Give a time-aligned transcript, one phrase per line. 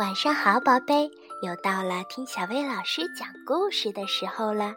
[0.00, 1.10] 晚上好，宝贝，
[1.42, 4.72] 又到了听小薇老师讲故事的时候了。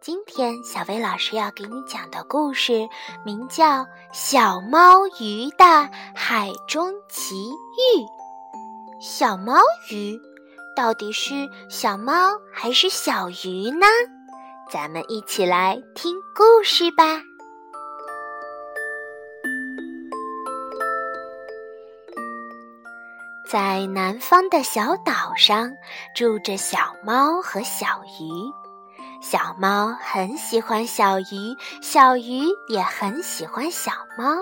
[0.00, 2.88] 今天小薇老师要给你讲的故事
[3.26, 3.80] 名叫
[4.12, 7.98] 《小猫鱼的海中奇遇》。
[9.00, 9.54] 小猫
[9.90, 10.16] 鱼
[10.76, 13.84] 到底是小猫还是小鱼呢？
[14.70, 17.20] 咱们一起来听故事吧。
[23.52, 25.70] 在南方的小岛上，
[26.16, 27.86] 住着小猫和小
[28.18, 28.32] 鱼。
[29.20, 34.38] 小猫很喜欢小鱼，小鱼也很喜欢小猫。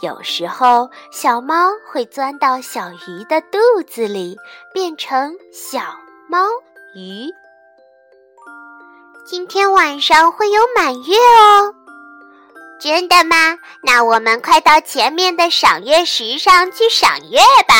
[0.00, 4.34] 有时候，小猫会钻到小鱼的肚子里，
[4.72, 5.80] 变成小
[6.26, 6.38] 猫
[6.94, 7.28] 鱼。
[9.26, 11.74] 今天晚上会有满月哦。
[12.80, 13.36] 真的吗？
[13.82, 17.74] 那我们快到前面的赏月石上去赏月吧。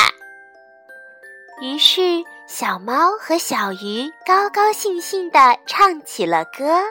[1.63, 6.83] 于是，小猫和小鱼高高兴兴地唱起了歌：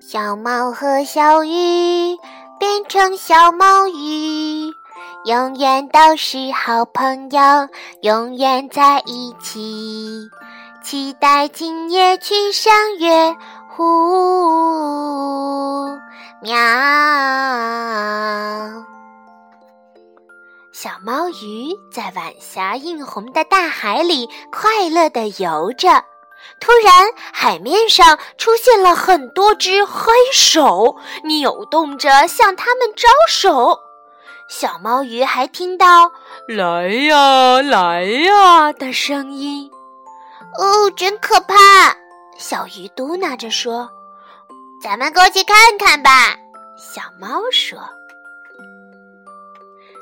[0.00, 2.16] 小猫和小鱼
[2.58, 4.70] 变成小猫鱼，
[5.24, 7.40] 永远都是好朋友，
[8.02, 10.28] 永远在一起。
[10.82, 13.36] 期待今夜去赏月，
[13.76, 15.67] 呼。
[16.40, 16.54] 喵！
[20.72, 26.04] 小猫鱼在晚霞映红的大海里快乐地游着。
[26.60, 33.80] 突然，海面上出现了很多只黑手，扭动着向他们招手。
[34.48, 36.12] 小猫鱼还听到
[36.46, 39.68] “来呀，来呀”的声音。
[40.56, 41.96] 哦，真可怕！
[42.38, 43.90] 小鱼嘟囔着说。
[44.80, 46.36] 咱们过去看看吧，
[46.76, 47.78] 小猫说。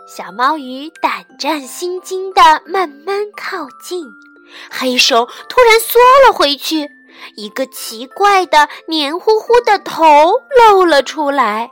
[0.06, 4.06] 小猫鱼胆战心惊地慢慢靠近，
[4.70, 6.90] 黑手突然缩了回去，
[7.36, 10.04] 一个奇怪的黏糊糊的头
[10.70, 11.70] 露了出来。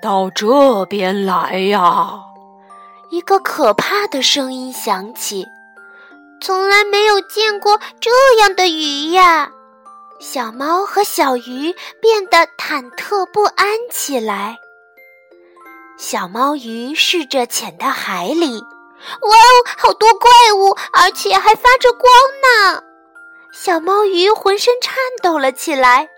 [0.00, 2.20] 到这边来呀！
[3.10, 5.46] 一个可怕的声音响起。
[6.40, 9.52] 从来没有见过这样的鱼呀！
[10.22, 14.56] 小猫和小鱼变得忐忑不安起来。
[15.98, 22.08] 小猫鱼试着潜到海里，哇哦，好多怪物，而且还发着光
[22.72, 22.84] 呢！
[23.52, 26.08] 小猫鱼浑身颤抖了起来。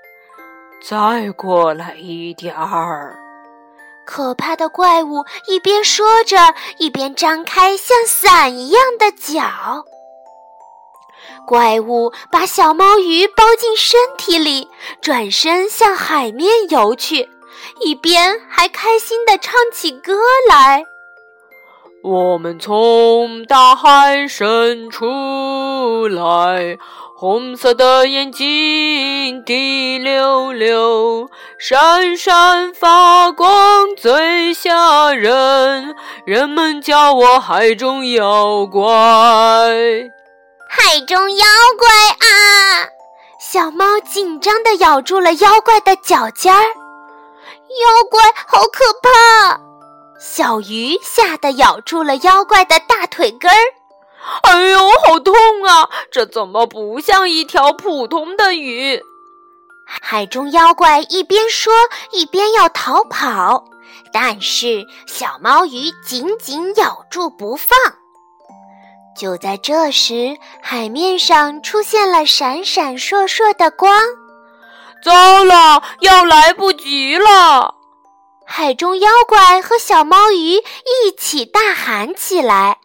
[0.87, 3.17] 再过来一点儿！
[4.05, 6.37] 可怕的怪物一边说着，
[6.77, 9.87] 一边张开像伞一样的脚。
[11.47, 14.69] 怪物把小猫鱼包进身体里，
[15.01, 17.29] 转身向海面游去，
[17.81, 20.15] 一边还开心地唱起歌
[20.49, 20.85] 来。
[22.03, 26.77] 我们从大海深出来，
[27.17, 35.95] 红色的眼睛滴溜溜，闪闪发光最吓人，
[36.27, 38.85] 人们叫我海中妖怪。
[40.77, 41.47] 海中妖
[41.79, 42.89] 怪啊！
[43.39, 49.61] 小猫紧张地咬住了妖怪的脚尖儿，妖怪好可怕！
[50.19, 53.57] 小鱼吓得咬住了妖怪的大腿根儿，
[54.43, 55.33] 哎呦，好痛
[55.65, 55.89] 啊！
[56.11, 59.01] 这怎么不像一条普通的鱼？
[60.03, 61.73] 海中妖怪一边说
[62.11, 63.65] 一边要逃跑，
[64.13, 67.79] 但是小猫鱼紧紧咬住不放。
[69.17, 74.01] 就在这时，海面上出现了闪闪烁烁的光。
[75.03, 77.75] 糟了，要来不及了！
[78.47, 82.79] 海中妖怪和小猫鱼一起大喊起来：“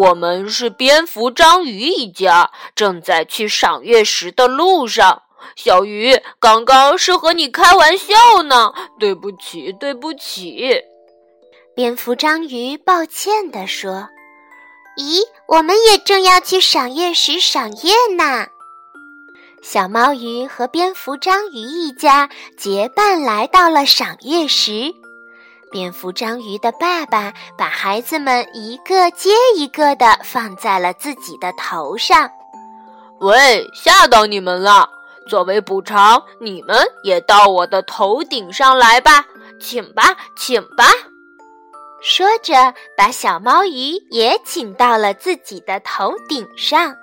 [0.00, 5.22] 我们是蝙蝠、章鱼一家，正在去赏月石的路上。
[5.56, 10.82] 小鱼，刚刚是和你开玩笑呢，对不起，对不起。”
[11.76, 14.08] 蝙蝠、章鱼抱歉地说。
[14.96, 18.46] 咦，我们也正要去赏月石赏月呢。
[19.62, 24.94] 小猫鱼和蝙蝠、章鱼一家结伴来到了赏月石。
[25.70, 32.28] 蝙蝠、章鱼的爸爸把孩子们一个接一个的放在了自己的头上。
[33.20, 34.88] 喂，吓到你们了！
[35.28, 39.26] 作为补偿，你们也到我的头顶上来吧，
[39.60, 40.86] 请吧，请吧。
[42.02, 46.96] 说着，把小猫鱼也请到了自己的头顶上。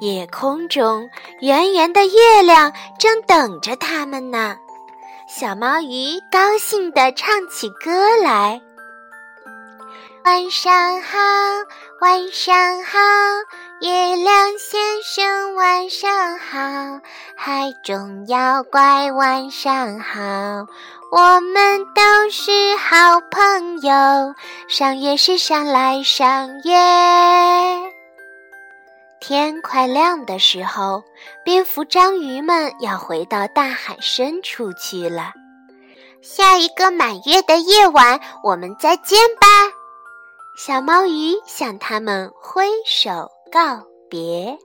[0.00, 1.08] 夜空中，
[1.40, 4.56] 圆圆的月亮正等着他们呢。
[5.28, 8.60] 小猫鱼高兴地唱起歌来
[10.24, 11.18] ：“晚上好，
[12.00, 12.98] 晚上好，
[13.80, 17.00] 月亮先生晚上好，
[17.36, 20.66] 海中妖怪晚上好，
[21.14, 24.34] 我们都是好朋友，
[24.66, 26.72] 赏月是赏来赏月。
[29.20, 31.04] 天快亮的时候，
[31.44, 35.34] 蝙蝠、章鱼们要回到大海深处去了。
[36.22, 39.46] 下一个满月的夜晚，我们再见吧。
[40.56, 44.56] 小毛鱼向他们挥手告别。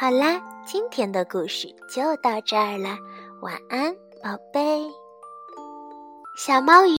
[0.00, 2.96] 好啦，今天的故事就到这儿了，
[3.42, 3.92] 晚安，
[4.22, 4.86] 宝贝。
[6.36, 6.86] 小猫鱼。